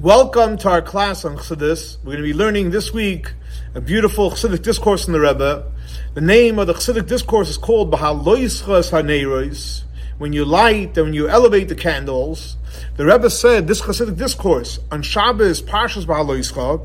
[0.00, 1.96] Welcome to our class on Chassidus.
[2.04, 3.32] We're going to be learning this week
[3.74, 5.72] a beautiful Chassidic discourse from the Rebbe.
[6.14, 9.82] The name of the Chassidic discourse is called Bahaloischas HaNeiros.
[10.18, 12.56] When you light and when you elevate the candles,
[12.96, 16.80] the Rebbe said this Chassidic discourse on Shabbos Parshas Bahaloischa.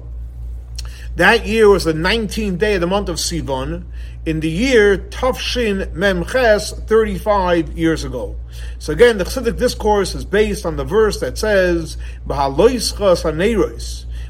[1.15, 3.85] That year was the 19th day of the month of Sivan,
[4.25, 8.35] in the year Tafshin Memches, 35 years ago.
[8.79, 11.97] So again, the Chassidic discourse is based on the verse that says,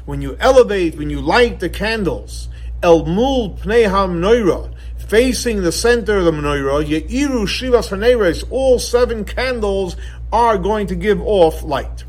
[0.04, 2.48] when you elevate, when you light the candles,
[2.82, 4.74] El Mul Pneham Noira,
[5.08, 9.96] facing the center of the menorah, Ye'iru Shivas Haneres, all seven candles
[10.32, 12.04] are going to give off light.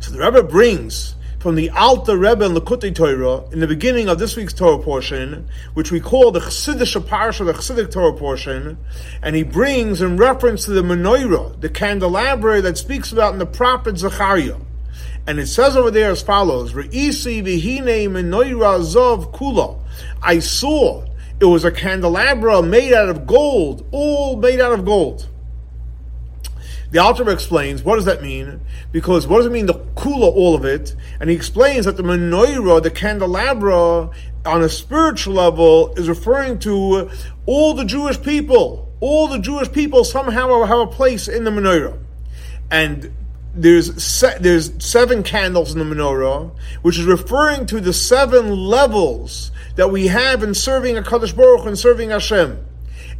[0.00, 1.15] So the Rebbe brings
[1.46, 5.48] from the Alter Rebbe and Likutei Torah in the beginning of this week's Torah portion,
[5.74, 8.78] which we call the Chassidish Parsha, the Chassidic Torah portion,
[9.22, 13.46] and he brings in reference to the menorah, the candelabra that speaks about in the
[13.46, 14.56] prophet Zechariah.
[15.24, 19.78] And it says over there as follows: Re'isi v'hine menorah zov kula.
[20.20, 21.04] I saw
[21.38, 25.28] it was a candelabra made out of gold, all made out of gold.
[26.96, 28.62] The Alter explains what does that mean?
[28.90, 30.96] Because what does it mean the kula, all of it?
[31.20, 34.08] And he explains that the menorah, the candelabra,
[34.46, 37.10] on a spiritual level, is referring to
[37.44, 38.90] all the Jewish people.
[39.00, 41.98] All the Jewish people somehow have a place in the menorah,
[42.70, 43.12] and
[43.54, 49.50] there's se- there's seven candles in the menorah, which is referring to the seven levels
[49.74, 52.65] that we have in serving a Kadosh Baruch and serving Hashem.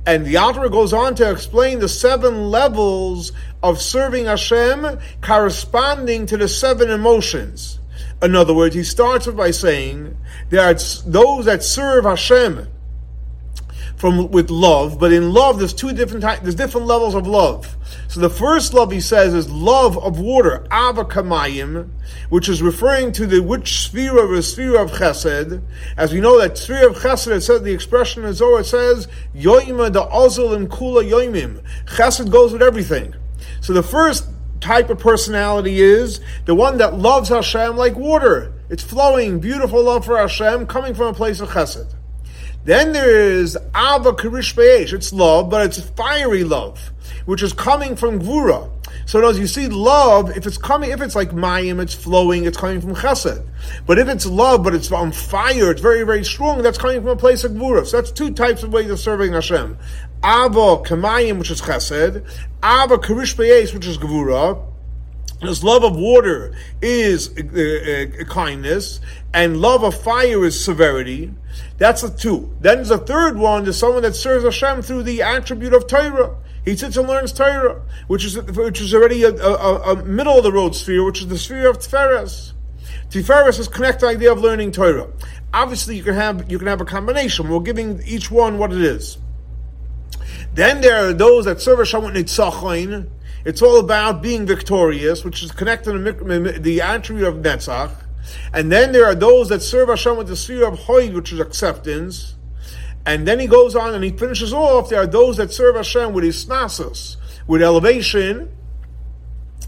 [0.07, 6.37] And the author goes on to explain the seven levels of serving Hashem corresponding to
[6.37, 7.81] the seven emotions.
[8.23, 10.17] In other words, he starts by saying
[10.49, 12.69] there are those that serve Hashem
[13.97, 17.77] from with love, but in love there's two different types, there's different levels of love.
[18.09, 21.91] So the first love he says is love of water, avakamayim,
[22.29, 25.63] which is referring to the which sphere of a sphere of chesed.
[25.97, 29.93] As we know that sphere of chesed, it says the expression in Zohar, says yoima
[29.93, 30.05] da
[30.55, 31.63] and kula yoimim.
[31.87, 33.15] Chesed goes with everything.
[33.61, 34.29] So the first
[34.61, 38.53] type of personality is the one that loves Hashem like water.
[38.69, 41.96] It's flowing, beautiful love for Hashem, coming from a place of chesed.
[42.67, 44.93] Then there is Ava Be'esh.
[44.93, 46.91] It's love, but it's fiery love,
[47.25, 48.69] which is coming from Gvura.
[49.07, 52.57] So as you see love, if it's coming, if it's like Mayim, it's flowing, it's
[52.57, 53.47] coming from Chesed.
[53.87, 57.11] But if it's love, but it's on fire, it's very, very strong, that's coming from
[57.11, 57.87] a place of Gvura.
[57.87, 59.79] So that's two types of ways of serving Hashem.
[60.25, 62.25] Ava Kamayim, which is Chesed.
[62.65, 64.61] Ava Be'esh, which is Gvura.
[65.41, 69.01] This love of water is uh, uh, kindness,
[69.35, 71.33] and love of fire is severity.
[71.77, 72.57] That's the two.
[72.61, 76.37] Then there's a third one, there's someone that serves Hashem through the attribute of Torah.
[76.65, 80.43] He sits and learns Torah, which is which is already a, a, a middle of
[80.43, 82.53] the road sphere, which is the sphere of Tiferes.
[83.11, 85.09] Tiferes is connected the idea of learning Torah.
[85.53, 87.49] Obviously, you can have you can have a combination.
[87.49, 89.19] We're giving each one what it is.
[90.55, 93.11] Then there are those that serve Hashem with Nitzachain.
[93.47, 97.93] It's all about being victorious, which is connected to the attribute of Netzach.
[98.53, 101.39] And then there are those that serve Hashem with the sphere of Hoyd, which is
[101.39, 102.35] acceptance.
[103.07, 104.89] And then he goes on and he finishes off.
[104.89, 108.51] There are those that serve Hashem with his snasus, with elevation.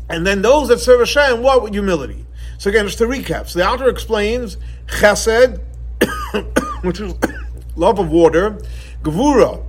[0.09, 1.63] And then those that serve Hashem, what?
[1.63, 2.27] With humility.
[2.59, 3.47] So again, just to recap.
[3.47, 4.57] So the author explains
[4.89, 5.61] chesed,
[6.83, 7.15] which is
[7.77, 8.59] love of water,
[9.03, 9.65] gevura,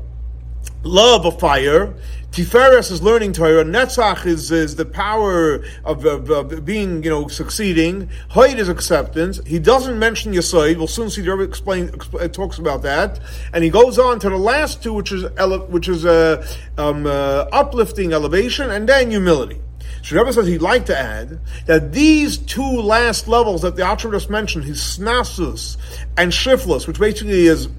[0.81, 1.93] love of fire,
[2.31, 3.63] Tiferes is learning Torah.
[3.63, 8.07] Netzach is, is the power of, of, of, being, you know, succeeding.
[8.29, 9.41] Hoyd is acceptance.
[9.47, 10.77] He doesn't mention Yesod.
[10.77, 13.19] We'll soon see the Rebbe explain, explain, talks about that.
[13.51, 16.45] And he goes on to the last two, which is, ele, which is uh,
[16.77, 19.59] um, uh, uplifting elevation and then humility.
[20.03, 24.11] So Rebbe says he'd like to add that these two last levels that the Alter
[24.11, 25.77] just mentioned, his snasus
[26.15, 27.69] and shiflus, which basically is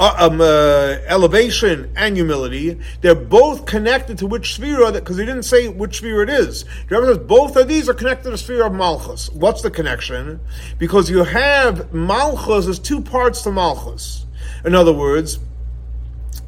[0.00, 5.42] uh, um, uh, elevation and humility, they're both connected to which sphere, because he didn't
[5.42, 6.64] say which sphere it is.
[6.88, 9.30] The Rebbe says both of these are connected to the sphere of Malchus.
[9.30, 10.40] What's the connection?
[10.78, 14.24] Because you have Malchus as two parts to Malchus.
[14.64, 15.38] In other words,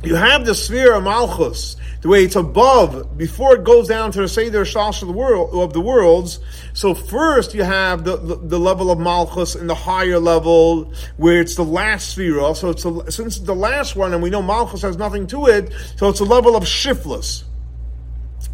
[0.02, 4.22] you have the sphere of Malchus, the way it's above before it goes down to
[4.22, 6.40] the Seder Shash of the world of the worlds.
[6.72, 11.40] So first you have the, the, the, level of Malchus in the higher level where
[11.40, 12.54] it's the last sphere.
[12.54, 15.46] So it's a, since it's the last one, and we know Malchus has nothing to
[15.46, 17.44] it, so it's a level of shiflus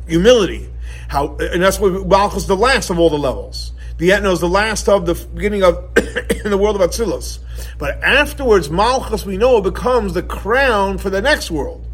[0.06, 0.68] humility.
[1.08, 3.72] How and that's what Malchus is the last of all the levels.
[3.98, 5.90] The Etna is the last of the beginning of
[6.44, 7.40] in the world of Atzilus.
[7.78, 11.84] But afterwards, Malchus, we know, becomes the crown for the next world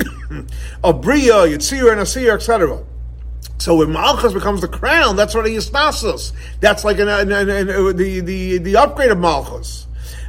[0.84, 2.84] of Bria, Yitzir, and Asir, etc.
[3.58, 6.32] So when Malchus becomes the crown, that's already Isnasus.
[6.60, 7.66] That's like an, an, an,
[7.96, 9.85] the, the, the upgrade of Malchus.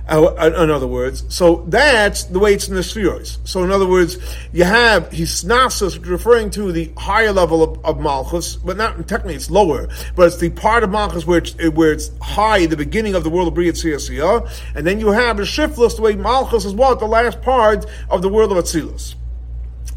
[0.10, 3.40] Uh, in other words, so that's the way it's in the spheres.
[3.44, 4.18] So in other words,
[4.54, 9.52] you have Hisnasus referring to the higher level of, of Malchus, but not technically it's
[9.52, 13.26] lower, but it's the part of Malchus where it's, where it's high, the beginning of
[13.26, 17.00] the world of Bria and then you have a shiflus, the way Malchus is what?
[17.00, 19.16] The last part of the world of Atzilus.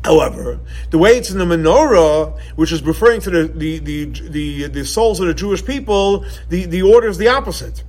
[0.05, 0.59] However,
[0.91, 4.85] the way it's in the menorah, which is referring to the, the, the, the, the
[4.85, 7.85] souls of the Jewish people, the, the order is the opposite.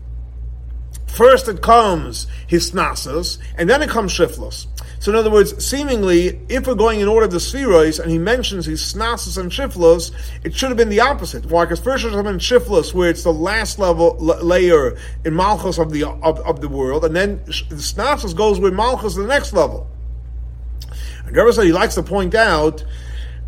[1.12, 4.68] First it comes hisnasus, and then it comes shiflus.
[5.00, 8.18] So in other words, seemingly, if we're going in order of the spheroids, and he
[8.18, 10.12] mentions hisnasus and shiflus,
[10.44, 11.46] it should have been the opposite.
[11.48, 11.66] Why?
[11.66, 15.36] Because first it should have been shiflus, where it's the last level l- layer in
[15.36, 19.22] malchus of the of, of the world, and then the snasus goes with malchus to
[19.22, 19.90] the next level.
[21.26, 22.86] And Rebbe said he likes to point out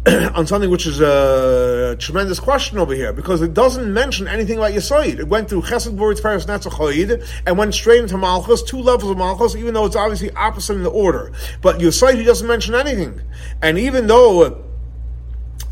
[0.35, 4.73] on something which is a tremendous question over here because it doesn't mention anything about
[4.73, 5.19] Yisoid.
[5.19, 9.17] It went through Chesed Boritz Paris Netzachoid and went straight into Malchus, two levels of
[9.17, 11.31] Malchus, even though it's obviously opposite in the order.
[11.61, 13.21] But Yisoid, he doesn't mention anything.
[13.61, 14.57] And even though uh,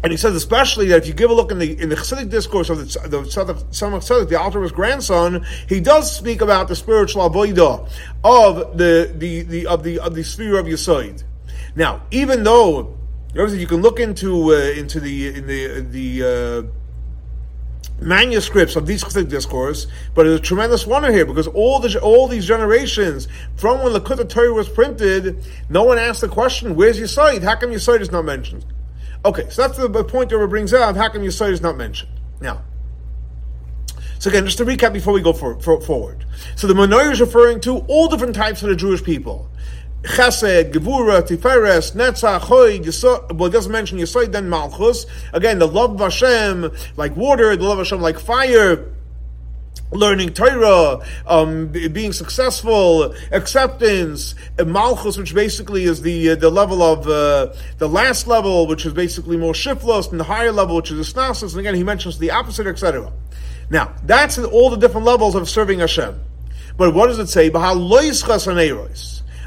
[0.02, 2.30] and he says especially that if you give a look in the in the Chassidic
[2.30, 7.30] discourse of the the Tzemach Tzedek, the Alter's grandson, he does speak about the spiritual
[7.30, 7.90] avodah
[8.24, 11.24] of the the, the of the of the sphere of Yisoid.
[11.76, 12.98] Now, even though
[13.34, 19.30] you can look into uh, into the in the the uh, manuscripts of these Chassidic
[19.30, 23.94] discourse, but there's a tremendous wonder here because all the all these generations from when
[23.94, 27.44] the Likkutei Torah was printed, no one asked the question, "Where's Yesod?
[27.44, 28.66] How come Yesod is not mentioned?"
[29.24, 30.96] Okay, so that's the, point that brings out.
[30.96, 32.12] How come Yesod is not mentioned
[32.42, 32.64] now?
[34.18, 36.26] So again, just to recap before we go for, for, forward.
[36.56, 39.50] So the menorah is referring to all different types of the Jewish people.
[40.04, 42.80] Chesed, Gevura, Tiferes, Netzach, Hoy,
[43.36, 45.06] well, it doesn't mention Yisoid, then Malchus.
[45.32, 48.92] Again, the love of Hashem, like water, the love of Hashem, like fire,
[49.92, 57.08] learning Torah, um, being successful, acceptance, Malchus, which basically is the uh, the level of
[57.08, 61.14] uh, the last level, which is basically more shiflus, and the higher level, which is
[61.14, 63.12] Snasis, and again, he mentions the opposite, etc.
[63.70, 66.20] Now, that's all the different levels of serving Hashem.
[66.76, 67.50] But what does it say?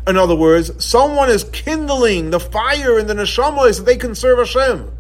[0.07, 4.39] In other words, someone is kindling the fire in the neshama so they can serve
[4.39, 4.91] Hashem.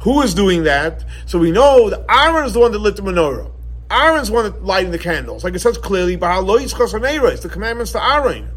[0.00, 1.04] Who is doing that?
[1.26, 3.50] So we know that Aaron is the one that lit the menorah.
[3.90, 5.44] Aaron's the one lighting the candles.
[5.44, 8.48] Like it says clearly, the commandments to Aaron.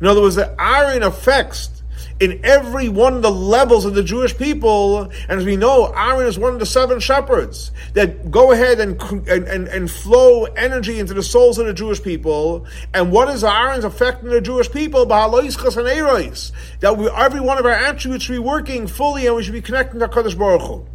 [0.00, 1.75] In other words, that Aaron affects
[2.18, 5.02] in every one of the levels of the Jewish people.
[5.28, 9.00] And as we know, Aaron is one of the seven shepherds that go ahead and,
[9.02, 12.66] and, and, and flow energy into the souls of the Jewish people.
[12.94, 15.04] And what is Aaron's affecting the Jewish people?
[15.06, 19.62] That we, every one of our attributes should be working fully and we should be
[19.62, 20.86] connecting to HaKadosh Baruch Hu.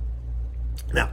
[0.94, 1.12] Now,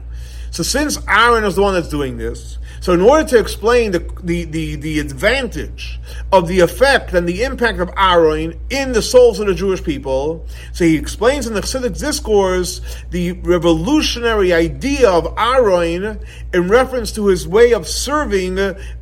[0.51, 3.99] so since Aaron is the one that's doing this, so in order to explain the,
[4.23, 5.99] the, the, the, advantage
[6.33, 10.47] of the effect and the impact of Aaron in the souls of the Jewish people,
[10.73, 12.81] so he explains in the Chassidic discourse
[13.11, 16.21] the revolutionary idea of Aaron
[16.55, 18.59] in reference to his way of serving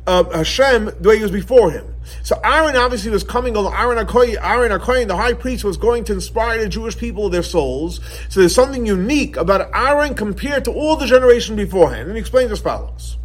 [0.07, 1.93] uh, Hashem the way he was before him.
[2.23, 3.73] So Aaron obviously was coming along.
[3.73, 7.43] Aaron Akoy, Aaron Akoy, the high priest, was going to inspire the Jewish people, their
[7.43, 7.99] souls.
[8.29, 12.07] So there's something unique about Aaron compared to all the generation beforehand.
[12.07, 13.17] And he explains as follows.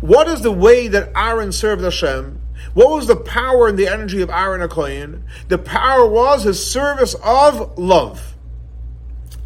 [0.00, 2.40] What is the way that Aaron served Hashem?
[2.74, 5.22] What was the power and the energy of Aaron Akoyan?
[5.48, 8.36] The power was his service of love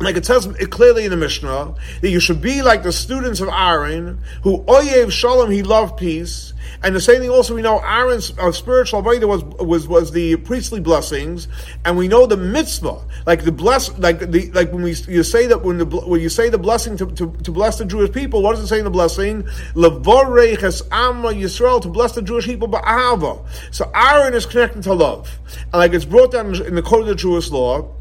[0.04, 3.48] like it says clearly in the Mishnah, that you should be like the students of
[3.48, 6.52] Aaron, who oyev shalom, he loved peace.
[6.82, 10.36] And the same thing also we know Aaron's uh, spiritual avodah was, was, was the
[10.36, 11.48] priestly blessings.
[11.84, 15.46] And we know the mitzvah, like the bless, like the, like when we, you say
[15.46, 18.42] that when the, when you say the blessing to, to, to bless the Jewish people,
[18.42, 19.42] what does it say in the blessing?
[19.74, 23.46] Levorech es amma Yisrael, to bless the Jewish people, ba'ava.
[23.70, 25.30] So Aaron is connected to love.
[25.64, 27.94] And like it's brought down in the code of the Jewish law,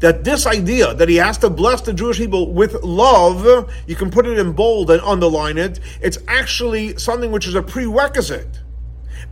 [0.00, 4.10] that this idea that he has to bless the Jewish people with love, you can
[4.10, 8.60] put it in bold and underline it, it's actually something which is a prerequisite.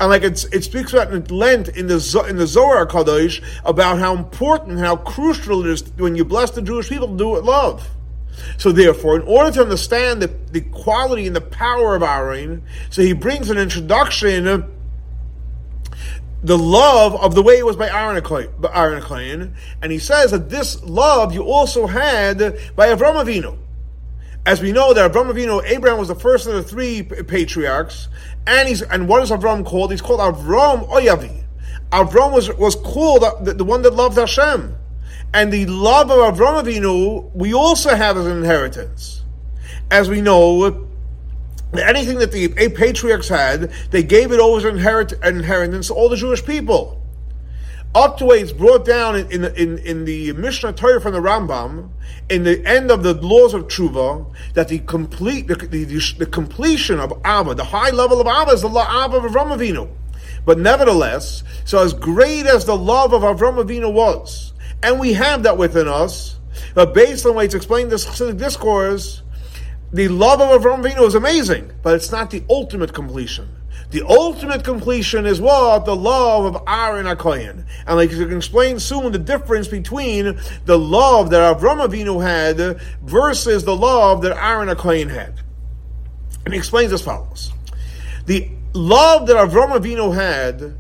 [0.00, 4.16] And like it speaks about in Lent in the in the Zohar Kadosh about how
[4.16, 7.88] important, how crucial it is when you bless the Jewish people to do it love.
[8.58, 13.02] So therefore, in order to understand the, the quality and the power of Aaron, so
[13.02, 14.74] he brings an introduction
[16.44, 20.82] the love of the way it was by Aaron Akoyan, and he says that this
[20.84, 22.38] love you also had
[22.76, 23.56] by Avram Avinu.
[24.46, 28.08] As we know that Avram Avinu, Abraham was the first of the three patriarchs,
[28.46, 29.90] and he's and what is Avram called?
[29.90, 31.42] He's called Avram Oyavi.
[31.90, 34.76] Avram was was called the, the one that loved Hashem,
[35.32, 39.22] and the love of Avram Avinu we also have as an inheritance.
[39.90, 40.88] as we know,
[41.78, 46.16] anything that the patriarchs had, they gave it over as inherit, inheritance to all the
[46.16, 47.00] Jewish people.
[47.95, 51.90] Up to it's brought down in, in, in, the Mishnah Torah from the Rambam,
[52.28, 55.85] in the end of the laws of Tshuva, that the complete the, the,
[56.19, 59.88] the completion of Abba, the high level of Abba, is the Abba of Avram Avinu.
[60.45, 65.45] But nevertheless, so as great as the love of Avram Avinu was, and we have
[65.45, 66.40] that within us,
[66.75, 69.23] but based on the way it's explained in this discourse,
[69.94, 73.48] the love of Avram Avinu is amazing, but it's not the ultimate completion.
[73.90, 75.84] The ultimate completion is what?
[75.84, 77.64] The love of Aaron HaKoyen.
[77.86, 82.80] And like you can explain soon the difference between the love that Avram Avinu had
[83.02, 85.40] versus the love that Aaron HaKoyen had.
[86.44, 87.52] And he explains as follows.
[88.26, 90.74] The love that Avram Avinu had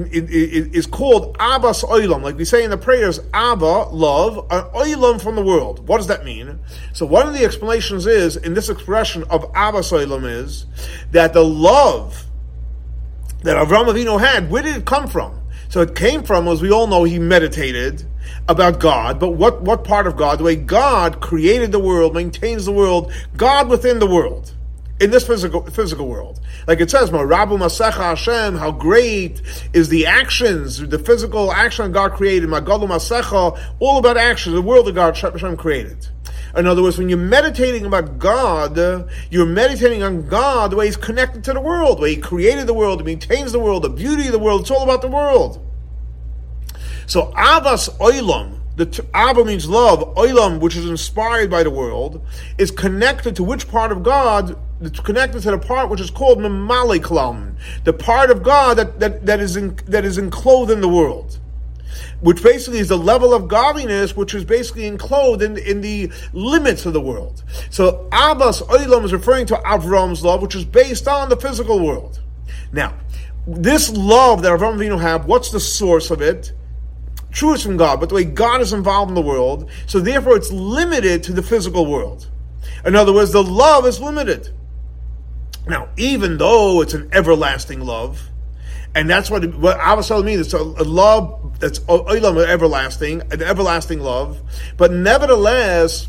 [0.00, 5.36] is called Abbas Oilam, like we say in the prayers, Abba, love, an Oilam from
[5.36, 5.86] the world.
[5.86, 6.58] What does that mean?
[6.92, 10.66] So one of the explanations is, in this expression of Abbas Oilam is,
[11.10, 12.24] that the love
[13.42, 15.40] that Avram Avinu had, where did it come from?
[15.68, 18.04] So it came from, as we all know, he meditated
[18.48, 20.38] about God, but what, what part of God?
[20.38, 24.52] The way God created the world, maintains the world, God within the world
[25.02, 26.40] in this physical physical world.
[26.68, 29.42] Like it says, Marabu Masecha Hashem, how great
[29.72, 34.62] is the actions, the physical action God created, my Magalu Masecha, all about action, the
[34.62, 36.06] world that God Hashem created.
[36.54, 38.76] In other words, when you're meditating about God,
[39.30, 42.68] you're meditating on God the way He's connected to the world, the way He created
[42.68, 45.08] the world, He maintains the world, the beauty of the world, it's all about the
[45.08, 45.66] world.
[47.06, 52.24] So Avas Oilam, the Abba means love, Oilam, which is inspired by the world,
[52.56, 56.38] is connected to which part of God it's connected to the part which is called
[56.38, 60.80] Mamali Kalam, the part of God that, that, that is in, that is enclosed in
[60.80, 61.38] the world.
[62.20, 66.86] Which basically is the level of godliness which is basically enclosed in, in the limits
[66.86, 67.42] of the world.
[67.70, 72.20] So Abbas Oilam is referring to Avram's love, which is based on the physical world.
[72.72, 72.94] Now,
[73.46, 76.52] this love that Avram Avinu have, what's the source of it?
[77.30, 80.36] True is from God, but the way God is involved in the world, so therefore
[80.36, 82.28] it's limited to the physical world.
[82.84, 84.50] In other words, the love is limited.
[85.66, 88.20] Now, even though it's an everlasting love,
[88.94, 92.14] and that's what, what I was telling me, it's a, a love that's oh, oh,
[92.14, 94.40] oilam everlasting, an everlasting love,
[94.76, 96.08] but nevertheless,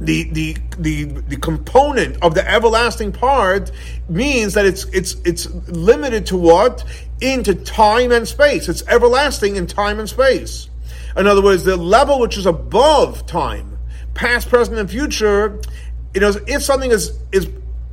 [0.00, 3.72] the, the the the component of the everlasting part
[4.08, 6.84] means that it's it's it's limited to what
[7.20, 8.68] into time and space.
[8.68, 10.68] It's everlasting in time and space.
[11.16, 13.76] In other words, the level which is above time,
[14.14, 15.60] past, present, and future.
[16.14, 17.48] You know, if something is is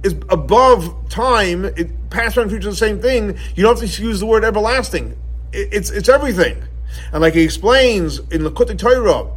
[0.05, 3.37] is above time, it, past, present, future, the same thing.
[3.55, 5.17] You don't have to use the word everlasting.
[5.51, 6.63] It, it's it's everything.
[7.11, 9.31] And like he explains in Likutei Torah,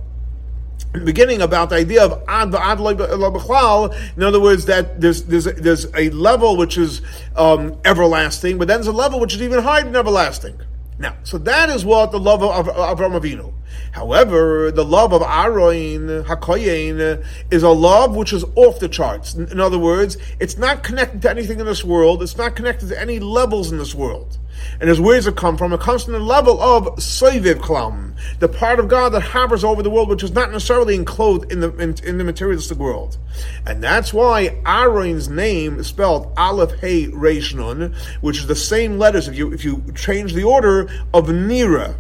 [0.95, 5.45] in the beginning about the idea of ad ad in other words, that there's there's
[5.45, 7.01] there's a level which is
[7.35, 10.61] um, everlasting, but then there's a level which is even higher than everlasting.
[10.99, 13.53] Now, so that is what the love of, of, Avram Avinu.
[13.93, 19.35] However, the love of Aroin Hakoyin is a love which is off the charts.
[19.35, 22.23] In other words, it's not connected to anything in this world.
[22.23, 24.39] It's not connected to any levels in this world.
[24.81, 25.77] And as words have come from?
[25.79, 30.09] From the level of Soiviv Klam, the part of God that hovers over the world,
[30.09, 33.19] which is not necessarily enclosed in the in, in the materialistic world.
[33.67, 38.99] And that's why Aaron's name is spelled Aleph Hey Reish Nun, which is the same
[38.99, 41.97] letters if you if you change the order of Nira.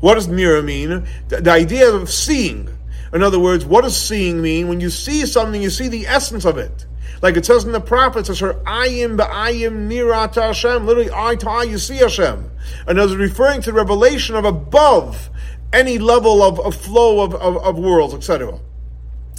[0.00, 1.06] What does Nira mean?
[1.28, 2.68] The, the idea of seeing.
[3.12, 4.68] In other words, what does seeing mean?
[4.68, 6.86] When you see something, you see the essence of it.
[7.22, 11.48] Like it says in the prophets, it says, "Ayim ba'ayim nirat Hashem." Literally, eye to
[11.48, 12.50] eye, you see Hashem,
[12.86, 15.30] and it's referring to the revelation of above
[15.72, 18.58] any level of, of flow of, of, of worlds, etc.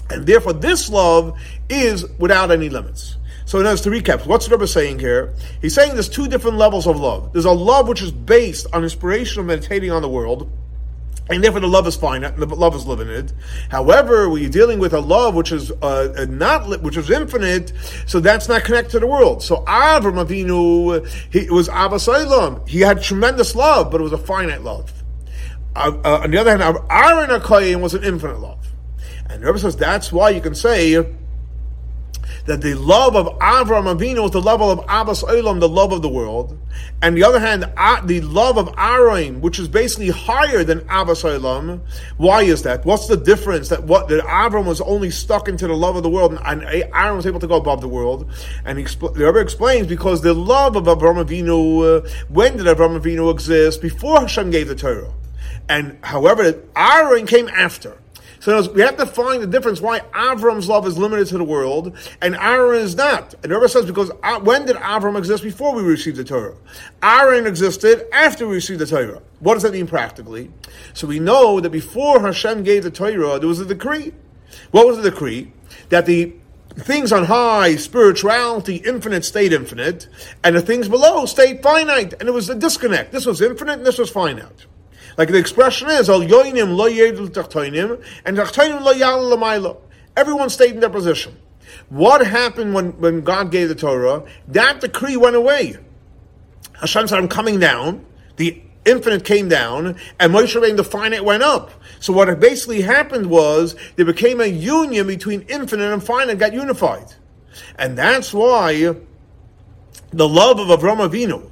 [0.09, 1.37] And therefore, this love
[1.69, 3.17] is without any limits.
[3.45, 5.33] So, in to recap, what's the Rebbe saying here?
[5.61, 7.33] He's saying there's two different levels of love.
[7.33, 10.49] There's a love which is based on inspiration of meditating on the world,
[11.29, 13.31] and therefore the love is finite, and the love is limited.
[13.69, 17.71] However, you're dealing with a love which is uh, not which is infinite,
[18.05, 19.41] so that's not connected to the world.
[19.41, 22.67] So Avram Avinu, he was Avasalam.
[22.67, 24.91] He had tremendous love, but it was a finite love.
[25.75, 28.59] Uh, uh, on the other hand, Aaron Akoyin was an infinite love.
[29.29, 31.03] And the Rebbe says that's why you can say
[32.45, 36.01] that the love of Avram Avinu is the level of Abbas Olam, the love of
[36.01, 36.57] the world,
[37.01, 37.63] and the other hand,
[38.07, 41.79] the love of Aaron, which is basically higher than Abbas Olam.
[42.17, 42.85] Why is that?
[42.85, 43.69] What's the difference?
[43.69, 47.15] That what that Avram was only stuck into the love of the world, and Aaron
[47.15, 48.29] was able to go above the world.
[48.65, 52.99] And he, the Rebbe explains because the love of Avram Avinu, uh, when did Avram
[52.99, 53.81] Avinu exist?
[53.81, 55.13] Before Hashem gave the Torah,
[55.69, 57.97] and however, Aaron came after.
[58.43, 61.95] So we have to find the difference why Avram's love is limited to the world
[62.21, 63.33] and Aaron is not.
[63.35, 66.57] And the Rebbe says because uh, when did Avram exist before we received the Torah?
[67.01, 69.21] Aaron existed after we received the Torah.
[69.39, 70.51] What does that mean practically?
[70.93, 74.11] So we know that before Hashem gave the Torah, there was a decree.
[74.71, 75.53] What was the decree?
[75.87, 76.33] That the
[76.79, 80.09] things on high, spirituality, infinite stayed infinite,
[80.43, 83.13] and the things below stayed finite, and it was a disconnect.
[83.13, 84.65] This was infinite, and this was finite.
[85.17, 86.87] Like the expression is, Al yoinim lo
[88.25, 89.77] and lo lamaylo.
[90.15, 91.37] Everyone stayed in their position.
[91.89, 94.23] What happened when, when God gave the Torah?
[94.49, 95.77] That decree went away.
[96.79, 98.05] Hashem said, I'm coming down.
[98.35, 101.71] The infinite came down, and Moshe Rabbeinu, the finite, went up.
[101.99, 107.13] So what basically happened was there became a union between infinite and finite got unified.
[107.77, 108.95] And that's why
[110.11, 111.49] the love of Avram Avinu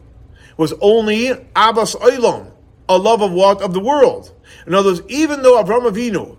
[0.57, 2.50] was only Abbas Olam,
[2.89, 3.61] a love of what?
[3.61, 4.33] Of the world.
[4.67, 6.37] In other words, even though Avram Avinu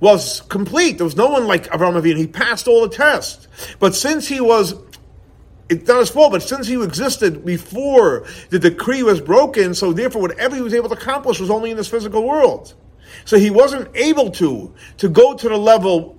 [0.00, 3.48] was complete, there was no one like Avram Avinu, he passed all the tests.
[3.78, 4.74] But since he was
[5.68, 10.22] it's not his fault, but since he existed before the decree was broken, so therefore
[10.22, 12.74] whatever he was able to accomplish was only in this physical world.
[13.24, 16.18] So he wasn't able to, to go to the level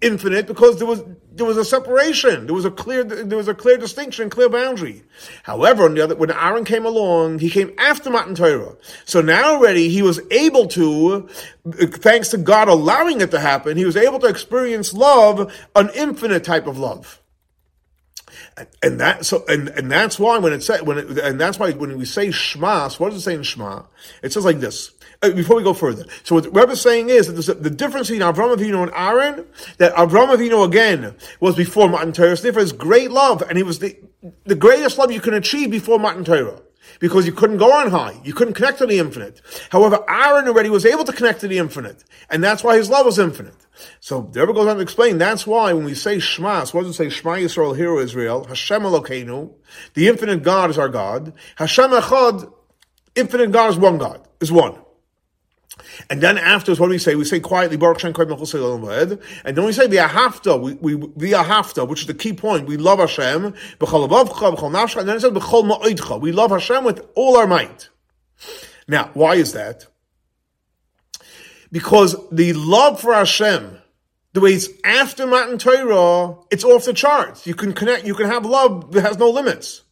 [0.00, 1.02] infinite because there was
[1.38, 2.46] there was a separation.
[2.46, 5.04] There was a clear there was a clear distinction, clear boundary.
[5.44, 8.76] However, on the other, when Aaron came along, he came after Matan Torah.
[9.04, 11.28] So now already he was able to,
[11.66, 16.44] thanks to God allowing it to happen, he was able to experience love, an infinite
[16.44, 17.22] type of love
[18.82, 21.70] and that so and, and that's why when it said when it, and that's why
[21.72, 23.82] when we say Shema, so what does it say in Shema?
[24.22, 24.92] It says like this.
[25.20, 28.08] Uh, before we go further, so what Rebbe is saying is that a, the difference
[28.08, 29.46] between Avram Avinu and Aaron,
[29.78, 32.36] that Avram Avinu again was before Matan Torah.
[32.36, 33.98] So therefore, great love, and he was the
[34.44, 36.60] the greatest love you can achieve before Matan Torah
[37.00, 38.20] because you couldn't go on high.
[38.24, 39.40] You couldn't connect to the infinite.
[39.70, 43.06] However, Aaron already was able to connect to the infinite, and that's why his love
[43.06, 43.54] was infinite.
[44.00, 46.84] So the Rebbe goes on to explain, that's why when we say Shema, so what
[46.84, 49.52] does it say Shema Yisrael, Hero Israel, Hashem Elokeinu,
[49.94, 52.52] the infinite God is our God, Hashem Echad,
[53.14, 54.78] infinite God is one God, is one.
[56.10, 57.14] And then afterwards, what do we say?
[57.14, 61.86] We say quietly, Baruch Shem And then we say the Ahafta, we, we, the Ahafta,
[61.86, 62.66] which is the key point.
[62.66, 65.00] We love Hashem, B'chol b'chol nashra.
[65.00, 67.88] and then it says, We love Hashem with all our might.
[68.86, 69.86] Now, why is that?
[71.70, 73.78] Because the love for Hashem,
[74.32, 77.46] the way it's after Matan Torah, it's off the charts.
[77.46, 79.82] You can connect, you can have love that has no limits.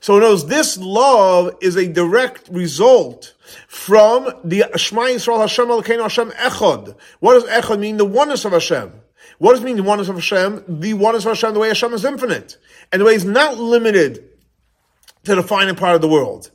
[0.00, 3.34] So knows this love is a direct result
[3.70, 6.96] from the Shema Yisrael Hashem Elokeinu Hashem Echad.
[7.20, 7.98] What does Echad mean?
[7.98, 8.92] The oneness of Hashem.
[9.38, 10.64] What does it mean the oneness of Hashem?
[10.80, 12.58] The oneness of Hashem, the way Hashem is infinite.
[12.90, 14.28] And the way He's not limited
[15.22, 16.50] to the final part of the world.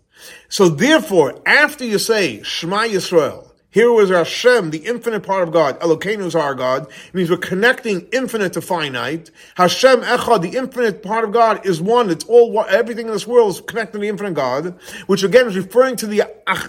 [0.50, 3.45] So therefore, after you say Shema Yisrael,
[3.76, 5.78] here was Hashem, the infinite part of God.
[5.82, 6.88] Elokeinu is our God.
[6.88, 9.32] It means we're connecting infinite to finite.
[9.58, 12.10] Hashem Echad, the infinite part of God, is one.
[12.10, 15.58] It's all everything in this world is connected to the infinite God, which again is
[15.58, 16.24] referring to the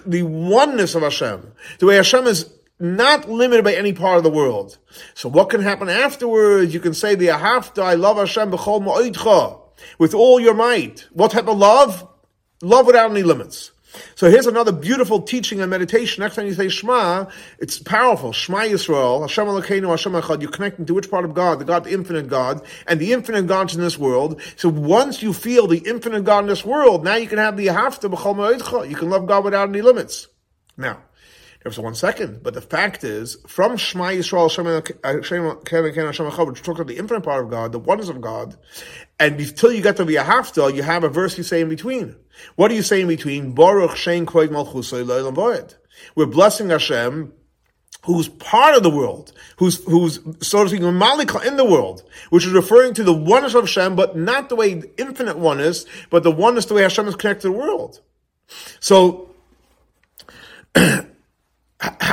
[0.04, 1.52] the oneness of Hashem.
[1.78, 4.76] The way Hashem is not limited by any part of the world.
[5.14, 6.74] So what can happen afterwards?
[6.74, 9.60] You can say the Ahavta, I love Hashem b'chol
[10.00, 11.06] with all your might.
[11.12, 12.04] What type of love?
[12.62, 13.70] Love without any limits.
[14.14, 16.22] So here's another beautiful teaching and meditation.
[16.22, 17.26] Next time you say Shema,
[17.58, 18.32] it's powerful.
[18.32, 20.40] Shema Yisrael, Hashem Elokeinu, Hashem Echad.
[20.40, 21.58] You're connecting to which part of God?
[21.58, 24.40] The God, the infinite God, and the infinite gods in this world.
[24.56, 27.66] So once you feel the infinite God in this world, now you can have the
[27.66, 30.28] Hafta B'chol You can love God without any limits.
[30.76, 31.02] Now,
[31.66, 34.46] there's one second, but the fact is, from Shema Yisrael,
[35.02, 38.56] uh, Hashem Echad, which talks about the infinite part of God, the oneness of God,
[39.18, 42.14] and until you get to the Hafta, you have a verse you say in between.
[42.54, 43.52] What do you say in between?
[43.52, 45.74] Baruch Shein Koid Malchusay
[46.14, 47.32] We're blessing Hashem,
[48.04, 52.46] who's part of the world, who's who's so to speak malika in the world, which
[52.46, 56.30] is referring to the oneness of Hashem, but not the way infinite oneness, but the
[56.30, 58.02] oneness the way Hashem is connected to the world.
[58.78, 59.30] So.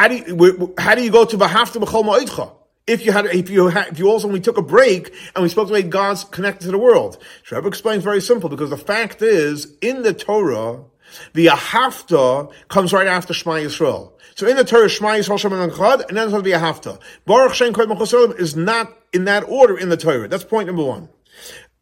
[0.04, 2.56] how do you how do you go to v'hafta b'chol?
[2.86, 5.48] If you had, if you had, if you also we took a break and we
[5.48, 9.78] spoke about God's connected to the world, Rebbe explains very simple because the fact is
[9.80, 10.84] in the Torah,
[11.32, 14.12] the Ahafta comes right after Shema Yisrael.
[14.36, 17.00] So in the Torah, Shema Yisrael Shem Chad, and then there's the Ahafta.
[17.26, 17.90] Baruch Shem Kod
[18.38, 20.28] is not in that order in the Torah.
[20.28, 21.08] That's point number one.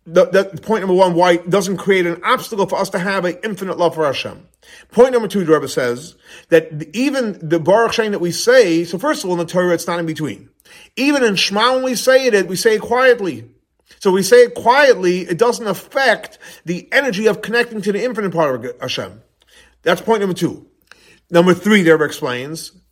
[0.07, 3.23] The, the, point number one, why it doesn't create an obstacle for us to have
[3.23, 4.47] an infinite love for Hashem.
[4.91, 6.15] Point number two, the Rebbe says
[6.49, 9.73] that even the Baruch Shem that we say, so first of all, in the Torah,
[9.73, 10.49] it's not in between.
[10.95, 13.47] Even in Shema, when we say it, we say it quietly.
[13.99, 18.33] So we say it quietly, it doesn't affect the energy of connecting to the infinite
[18.33, 19.21] part of Hashem.
[19.83, 20.67] That's point number two.
[21.29, 21.83] Number three,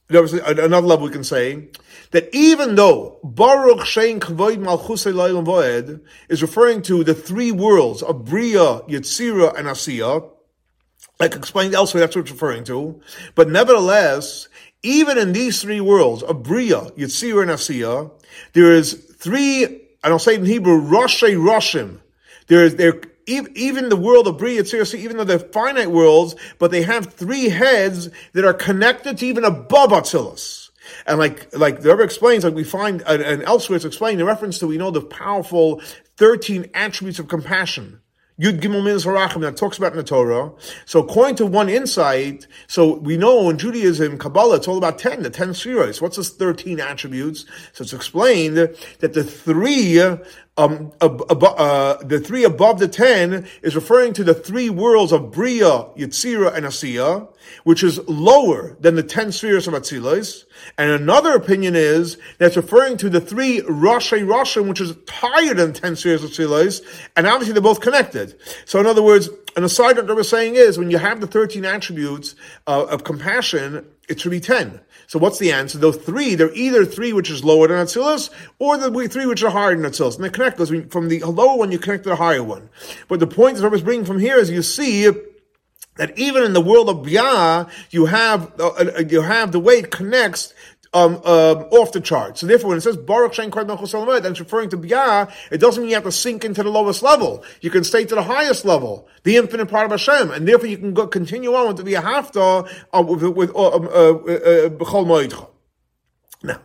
[0.09, 1.69] there explains, another level we can say
[2.11, 8.01] that even though Baruch Shein Kvoid Malchusei Leilam Voed is referring to the three worlds
[8.01, 10.27] of Bria, Yetzira, and Asiya,
[11.19, 12.99] like explained elsewhere, that's what it's referring to.
[13.35, 14.47] But nevertheless,
[14.81, 18.11] even in these three worlds of Bria, Yetzira, and Asiya,
[18.53, 21.99] there is three, I don't say in Hebrew, Roshei Roshim.
[22.47, 26.71] There is, there, even the world of Bria, Yetzira, even though they're finite worlds, but
[26.71, 30.69] they have three heads that are connected to even above Atzilus.
[31.05, 34.27] And like, like the Rebbe explains, like we find, and, and elsewhere it's explained in
[34.27, 35.81] reference to, we know the powerful
[36.17, 38.01] 13 attributes of compassion.
[38.39, 40.53] Yud Gimel Minas Harachim that talks about in the Torah.
[40.85, 45.23] So according to one insight, so we know in Judaism, Kabbalah, it's all about 10,
[45.23, 46.01] the 10 spheres.
[46.01, 47.45] What's this 13 attributes?
[47.73, 49.99] So it's explained that the three
[50.59, 55.85] um, uh, the three above the ten is referring to the three worlds of Bria,
[55.95, 57.29] Yetzira, and Asiya,
[57.63, 60.43] which is lower than the ten spheres of Atzilais.
[60.77, 65.71] And another opinion is that's referring to the three Roshei Roshim, which is higher than
[65.71, 66.81] ten spheres of Atzilais,
[67.15, 68.35] and obviously they're both connected.
[68.65, 71.63] So in other words, an aside that we're saying is when you have the 13
[71.63, 72.35] attributes
[72.67, 74.79] uh, of compassion, it should be 10.
[75.07, 75.77] So what's the answer?
[75.77, 79.51] Those three, they're either three which is lower than Atzilus, or the three which are
[79.51, 80.15] higher than Atzilus.
[80.15, 80.73] And they connect those.
[80.91, 82.69] From the lower one, you connect to the higher one.
[83.07, 85.09] But the point that I was bringing from here is you see
[85.95, 89.75] that even in the world of Bia, you have uh, uh you have the way
[89.75, 90.53] it connects
[90.93, 92.37] um, um, off the chart.
[92.37, 95.59] So therefore, when it says Baruch Shem Shen Kod and it's referring to Biyah, it
[95.59, 97.43] doesn't mean you have to sink into the lowest level.
[97.61, 100.77] You can stay to the highest level, the infinite part of Hashem, and therefore you
[100.77, 104.13] can go continue on to be a hafta uh, with with uh, um, uh,
[104.71, 105.45] uh,
[106.41, 106.59] Now,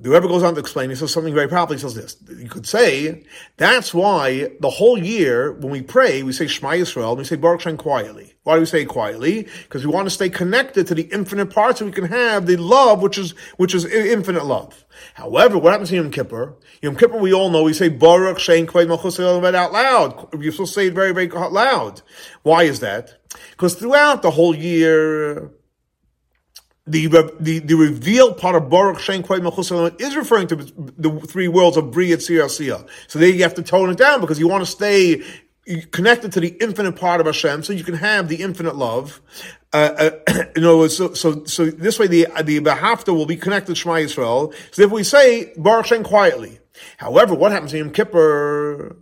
[0.00, 1.74] Rebbe goes on to explain, he says something very powerful.
[1.74, 2.16] He says this.
[2.28, 3.24] You could say,
[3.56, 7.36] that's why the whole year, when we pray, we say Shema Yisrael, and we say
[7.36, 8.34] Baruch Shem quietly.
[8.44, 9.48] Why do we say quietly?
[9.62, 12.56] Because we want to stay connected to the infinite parts so we can have the
[12.56, 14.84] love, which is, which is infinite love.
[15.14, 16.56] However, what happens in Yom Kippur?
[16.80, 20.28] Yom Kippur, we all know, we say Baruch Shem Kveid Malchus out loud.
[20.40, 22.02] You're supposed to say it very, very loud.
[22.42, 23.20] Why is that?
[23.50, 25.50] Because throughout the whole year,
[26.90, 31.76] the, the, the revealed part of Baruch Shem Kvay is referring to the three worlds
[31.76, 32.88] of Bri, Yitzir, Asiyah.
[33.06, 35.22] So there you have to tone it down because you want to stay
[35.90, 39.20] connected to the infinite part of Hashem, so you can have the infinite love.
[39.72, 43.74] Uh, uh, you know, so, so, so this way the, the Behafta will be connected
[43.74, 44.54] to Shema Yisrael.
[44.70, 46.58] So if we say Baruch Shem quietly,
[46.96, 48.96] however, what happens in Yom Kippur?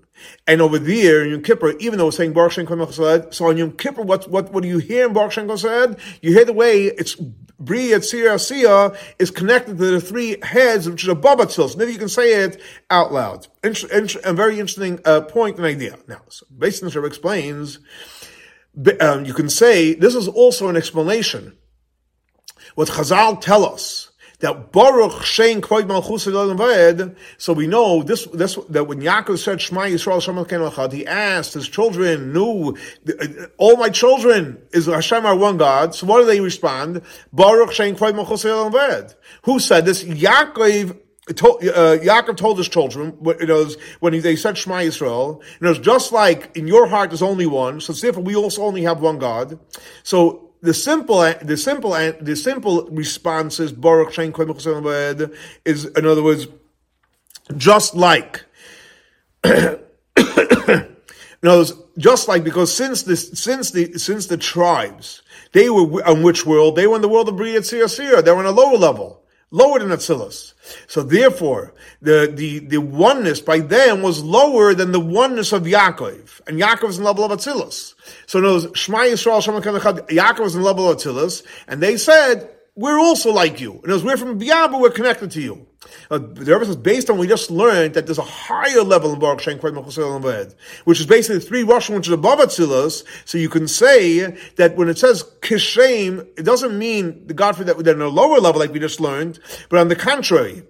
[0.47, 2.67] And over there in Yom Kippur, even though it's saying Baruch Shem
[3.33, 5.99] so on Yom Kippur, what, what, what do you hear in Baruch Shem said?
[6.23, 7.17] You hear the way it's
[7.59, 11.71] Bri Yetzir is connected to the three heads, which is above Atzil.
[11.71, 13.47] So maybe you can say it out loud.
[13.65, 15.97] Inter- inter- a very interesting uh, point and idea.
[16.07, 17.79] Now, so based on explains,
[19.01, 21.57] um, you can say this is also an explanation.
[22.75, 27.17] What Chazal tell us that Baruch Shein Kvoid Malchus Vayed.
[27.39, 31.55] So we know this, this, that when Yaakov said Shema Yisrael Shem Echad, he asked
[31.55, 32.77] his children, knew,
[33.57, 35.95] all my children is Hashem our one God.
[35.95, 37.03] So what do they respond?
[37.33, 39.15] Baruch Shein Kvoid Malchus Vayed.
[39.45, 40.05] Who said this?
[40.05, 40.99] Yaakov
[41.35, 43.69] told, uh, Yaakov told his children, you know,
[44.01, 47.47] when he, they said Shema Yisrael, it was just like in your heart there's only
[47.47, 49.59] one, so therefore we also only have one God.
[50.03, 54.33] So the simple, the simple, the simple response is Baruch Shem
[55.65, 56.49] is, in other words,
[57.57, 58.45] just like.
[59.45, 59.79] in
[61.45, 66.23] other words, just like because since this, since the since the tribes they were on
[66.23, 68.77] which world they were in the world of Bria Tzir they were on a lower
[68.77, 70.55] level lower than Atzilus.
[70.87, 76.41] So therefore, the, the, the oneness by them was lower than the oneness of Yaakov.
[76.47, 77.95] And Yaakov is in level of Atzilus.
[78.27, 82.99] So those Shema Yisrael, Shema Yaakov is in level of Atzilus, and they said, we're
[82.99, 83.81] also like you.
[83.83, 85.67] And as we're from beyond, but we're connected to you.
[86.11, 89.19] Uh, the Rebbe says, based on we just learned that there's a higher level in
[89.19, 93.05] Baruch Shem which is basically three Russian, which is above Atzilus.
[93.25, 97.65] So you can say that when it says Kishem, it doesn't mean the God for
[97.65, 99.39] that they're in a lower level like we just learned,
[99.71, 100.63] but on the contrary,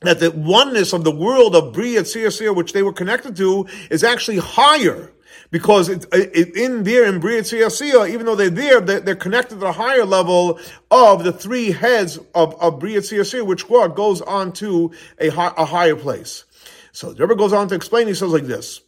[0.00, 4.04] that the oneness of the world of Bria Tzir which they were connected to, is
[4.04, 5.12] actually higher
[5.50, 9.66] because it, it, in there in Bria even though they're there, they're, they're, connected to
[9.66, 10.58] a higher level
[10.90, 13.00] of the three heads of, of Bria
[13.44, 16.44] which goes on to a, a higher place.
[16.92, 18.80] So the Rebbe goes on to explain, he says like this.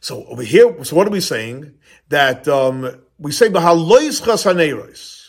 [0.00, 1.74] So over here, so what are we saying?
[2.08, 5.21] That um, we say, Bahalois Chasaneros.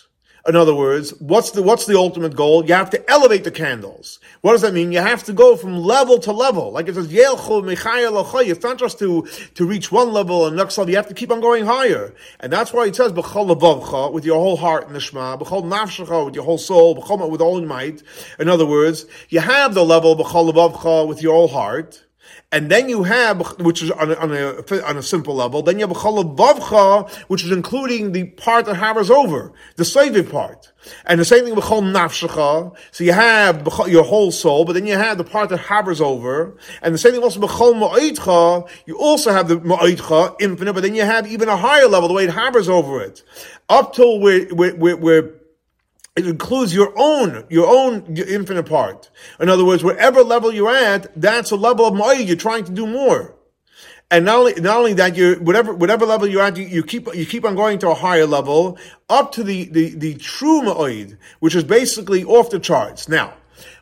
[0.45, 2.65] In other words, what's the, what's the ultimate goal?
[2.65, 4.19] You have to elevate the candles.
[4.41, 4.91] What does that mean?
[4.91, 6.73] You have to go from level to level.
[6.73, 9.25] Like it says, it's not just to,
[9.55, 10.89] to reach one level and next level.
[10.89, 12.13] You have to keep on going higher.
[12.41, 16.57] And that's why it says, with your whole heart in the Shema, with your whole
[16.57, 18.03] soul, with all your might.
[18.37, 22.03] In other words, you have the level with your whole heart.
[22.53, 25.79] And then you have, which is on a, on a, on a simple level, then
[25.79, 30.71] you have Chalav Vavcha, which is including the part that hovers over, the saving part.
[31.07, 32.75] And the same thing with Chol Nafshecha.
[32.91, 36.55] So you have your whole soul, but then you have the part that hovers over.
[36.83, 38.69] And the same thing also with Chol Ma'itcha.
[38.85, 42.13] You also have the Ma'itcha, infinite, but then you have even a higher level, the
[42.13, 43.23] way it hovers over it.
[43.67, 45.31] Up till where, where, where, where
[46.15, 49.09] it includes your own, your own infinite part.
[49.39, 52.27] In other words, whatever level you're at, that's a level of ma'id.
[52.27, 53.35] You're trying to do more.
[54.11, 57.13] And not only, not only that, you whatever, whatever level you're at, you, you, keep,
[57.15, 58.77] you keep on going to a higher level
[59.09, 63.09] up to the, the, the true ma'id, which is basically off the charts.
[63.09, 63.33] Now,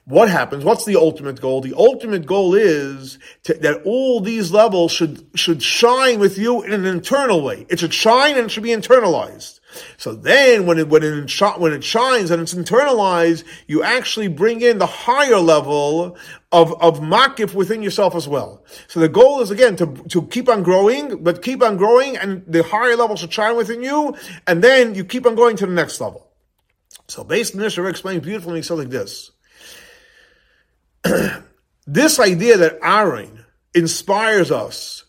[0.05, 0.63] what happens?
[0.63, 1.59] What's the ultimate goal?
[1.59, 6.71] The ultimate goal is to, that all these levels should, should shine with you in
[6.71, 7.65] an internal way.
[7.69, 9.60] It should shine and it should be internalized.
[9.97, 14.61] So then when it, when it, when it shines and it's internalized, you actually bring
[14.61, 16.17] in the higher level
[16.51, 18.63] of, of makif within yourself as well.
[18.87, 22.43] So the goal is again to, to keep on growing, but keep on growing and
[22.47, 24.15] the higher level should shine within you,
[24.47, 26.27] and then you keep on going to the next level.
[27.07, 29.31] So based on this, explains beautifully something like this.
[31.87, 35.05] this idea that Aaron inspires us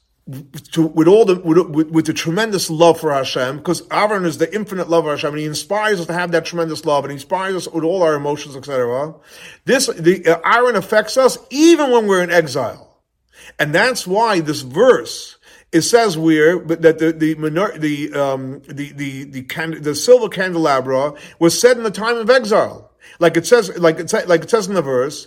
[0.73, 4.55] to, with all the with, with, the tremendous love for Hashem, because Aaron is the
[4.55, 7.17] infinite love of Hashem, and he inspires us to have that tremendous love, and he
[7.17, 9.15] inspires us with all our emotions, etc.
[9.65, 13.01] This the uh, Aaron affects us even when we're in exile,
[13.59, 15.39] and that's why this verse
[15.73, 21.15] it says where that the the the um, the the the, can, the silver candelabra
[21.39, 22.92] was set in the time of exile.
[23.19, 25.27] Like it says, like it, like it says in the verse,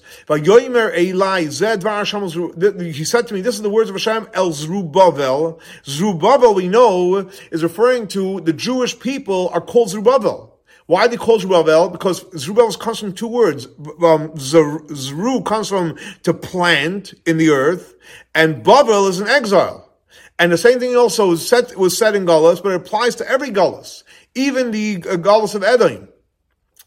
[2.93, 5.59] he said to me, this is the words of Hashem, El Zerubbabel.
[5.85, 10.55] Zerubbabel, we know, is referring to the Jewish people are called Zerubbabel.
[10.87, 11.89] Why they call Zerubbabel?
[11.89, 13.65] Because Zerubbabel comes from two words.
[13.65, 17.95] Um, Zeru comes from to plant in the earth,
[18.35, 19.89] and Babel is an exile.
[20.37, 23.29] And the same thing also was said, was said in Gullus, but it applies to
[23.29, 24.03] every Gullus,
[24.35, 26.09] even the uh, of Edom.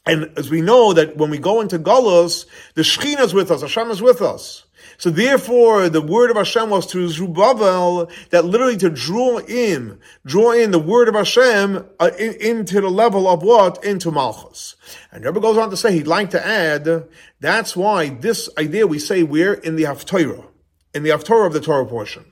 [0.06, 3.60] And as we know that when we go into Galus, the Shekhinah is with us,
[3.60, 4.64] Hashem is with us.
[4.96, 10.52] So therefore, the word of Hashem was to Zerubbabel that literally to draw in, draw
[10.52, 13.84] in the word of Hashem uh, in, into the level of what?
[13.84, 14.76] Into Malchus.
[15.12, 17.06] And Rebbe goes on to say, he'd like to add,
[17.38, 20.46] that's why this idea we say we're in the Haftorah,
[20.94, 22.24] in the Haftorah of the Torah portion.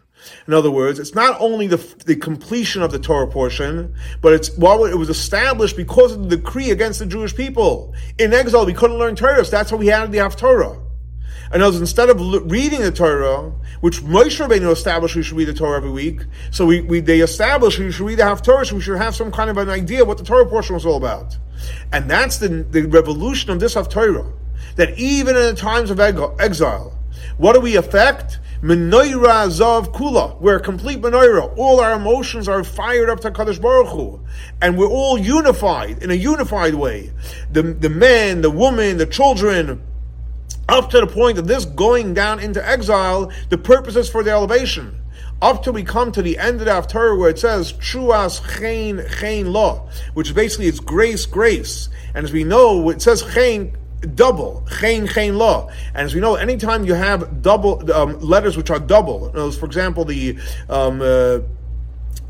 [0.46, 4.56] In other words, it's not only the, the completion of the Torah portion, but it's
[4.56, 7.94] well, it was established because of the decree against the Jewish people.
[8.18, 10.82] In exile, we couldn't learn Torah, so that's why we had the Haftorah.
[11.52, 15.54] And as instead of reading the Torah, which Moshe Rabbeinu established we should read the
[15.54, 18.80] Torah every week, so we, we they established we should read the Haftorah, so we
[18.80, 21.36] should have some kind of an idea what the Torah portion was all about.
[21.92, 24.32] And that's the, the revolution of this Haftorah.
[24.74, 26.98] That even in the times of exile,
[27.38, 28.40] what do we affect?
[28.66, 30.40] Menorah Zav Kula.
[30.40, 31.56] We're a complete menorah.
[31.56, 34.20] All our emotions are fired up to Kadosh Baruch Hu.
[34.60, 37.12] And we're all unified, in a unified way.
[37.52, 39.84] The, the men, the woman, the children,
[40.68, 44.32] up to the point of this going down into exile, the purpose is for the
[44.32, 45.00] elevation.
[45.40, 49.00] Up till we come to the end of the Haftarah where it says, Chuas Chain
[49.20, 51.88] Chain Law, which basically is grace, grace.
[52.16, 53.76] And as we know, it says Chain,
[54.14, 55.68] double chain chain law.
[55.94, 60.04] And as we know anytime you have double um, letters which are double for example
[60.04, 61.40] the um, uh,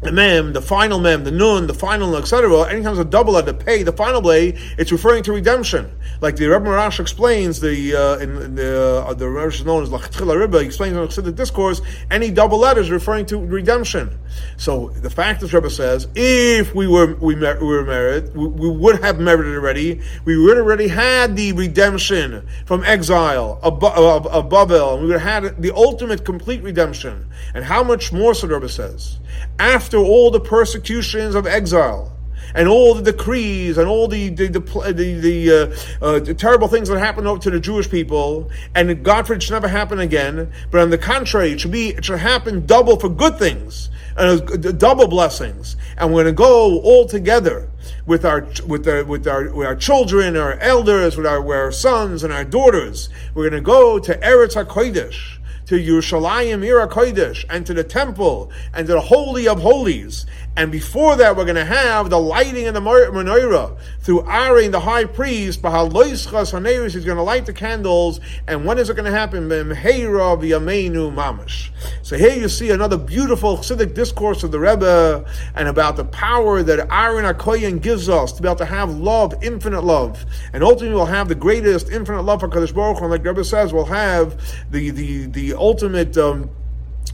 [0.07, 2.63] the mem, the final mem, the nun, the final, etc.
[2.63, 5.91] Anytime there's a double the pay, the final way, it's referring to redemption.
[6.21, 9.91] Like the Rebbe Maharash explains, the uh, in, the uh, the Rebbe is known as
[9.91, 14.19] Lachatchila Rebbe explains in the discourse, any double letter is referring to redemption.
[14.57, 18.47] So the fact that Rebbe says, if we were we, mer- we were married, we,
[18.47, 20.01] we, would have merited already.
[20.25, 25.21] We would already had the redemption from exile above of, of Babel, and we would
[25.21, 27.27] have had the ultimate complete redemption.
[27.55, 29.19] And how much more, so Rebbe says
[29.59, 32.13] after all the persecutions of exile
[32.55, 36.69] and all the decrees and all the the the, the, the, uh, uh, the terrible
[36.69, 40.53] things that happened to the Jewish people, and God forbid it should never happen again.
[40.71, 44.79] But on the contrary, it should be it should happen double for good things and
[44.79, 45.77] double blessings.
[45.99, 47.69] And we're going to go all together
[48.07, 51.73] with our with our with our with our children, our elders, with our with our
[51.73, 53.09] sons and our daughters.
[53.35, 55.36] We're going to go to Eretz Hakodesh
[55.67, 60.27] to Yerushalayim Ira Kodesh and to the temple and to the Holy of Holies.
[60.57, 64.81] And before that, we're going to have the lighting in the menorah through Aaron, the
[64.81, 65.61] high priest.
[65.61, 68.21] Bahaloischa, he's going to light the candles.
[68.47, 69.51] And when is it going to happen?
[69.51, 71.71] mamash.
[72.03, 76.63] So here you see another beautiful Chassidic discourse of the Rebbe and about the power
[76.63, 80.25] that Aaron Akoyan gives us to be able to have love, infinite love.
[80.55, 83.05] And ultimately we'll have the greatest infinite love for Kadosh Baruch Hu.
[83.05, 84.41] And like Rebbe says, we'll have
[84.71, 86.49] the, the, the ultimate, um,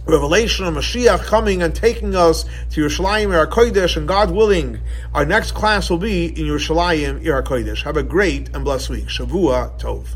[0.07, 4.81] revelation of Mashiach coming and taking us to Yerushalayim, Ir Kodesh, and God willing,
[5.15, 7.83] our next class will be in Yerushalayim, Ir Kodesh.
[7.85, 9.07] Have a great and blessed week.
[9.07, 10.07] Shavua Tov.